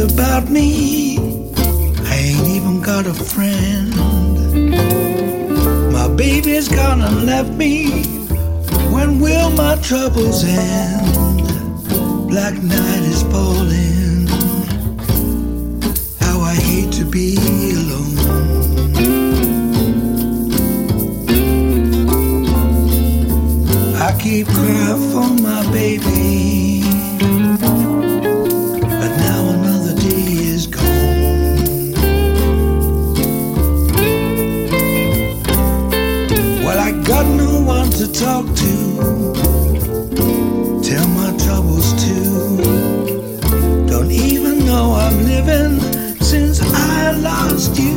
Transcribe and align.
about 0.00 0.48
me. 0.50 1.18
I 2.04 2.14
ain't 2.14 2.48
even 2.48 2.80
got 2.80 3.06
a 3.06 3.14
friend. 3.14 3.94
My 5.92 6.08
baby's 6.08 6.68
gone 6.68 7.00
and 7.02 7.26
left 7.26 7.50
me. 7.50 8.04
When 8.92 9.20
will 9.20 9.50
my 9.50 9.76
troubles 9.76 10.44
end? 10.44 11.38
Black 12.28 12.54
night 12.62 13.02
is 13.02 13.22
falling. 13.24 14.26
How 16.20 16.40
I 16.40 16.54
hate 16.54 16.92
to 16.94 17.04
be 17.04 17.36
alone. 17.80 18.18
I 23.96 24.18
keep 24.18 24.46
crying 24.46 25.10
for 25.12 25.39
Tell 40.90 41.06
my 41.10 41.30
troubles 41.36 41.92
to. 42.02 42.16
Don't 43.86 44.10
even 44.10 44.66
know 44.66 44.94
I'm 44.94 45.24
living 45.24 45.78
since 46.20 46.60
I 46.60 47.12
lost 47.12 47.78
you. 47.78 47.96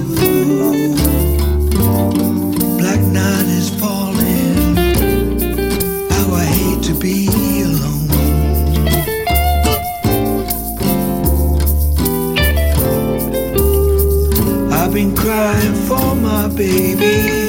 Black 2.77 3.01
night 3.01 3.47
is 3.47 3.71
falling. 3.79 4.75
How 6.11 6.35
I 6.35 6.45
hate 6.45 6.83
to 6.83 6.93
be 6.93 7.63
alone. 7.63 8.09
I've 14.71 14.93
been 14.93 15.15
crying 15.15 15.73
for 15.87 16.13
my 16.13 16.47
baby, 16.49 17.42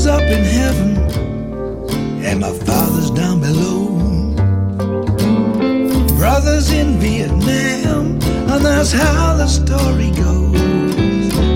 mother's 0.00 0.06
up 0.06 0.22
in 0.22 0.44
heaven, 0.44 0.96
and 2.24 2.40
my 2.40 2.52
father's 2.52 3.10
down 3.10 3.40
below. 3.40 3.88
Brothers 6.16 6.72
in 6.72 6.98
Vietnam, 6.98 8.18
and 8.50 8.64
that's 8.64 8.92
how 8.92 9.36
the 9.36 9.46
story 9.46 10.10
goes. 10.12 10.56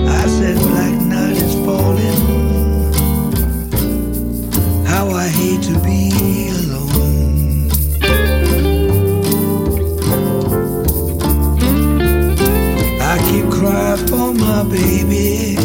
I 0.07 0.27
said, 0.27 0.57
Black 0.57 1.01
night 1.01 1.37
is 1.37 1.55
falling. 1.65 2.93
How 4.85 5.09
I 5.09 5.27
hate 5.27 5.63
to 5.63 5.79
be 5.79 6.11
alone. 6.49 7.71
I 13.01 13.17
keep 13.29 13.49
crying 13.51 14.07
for 14.07 14.33
my 14.33 14.63
baby. 14.69 15.64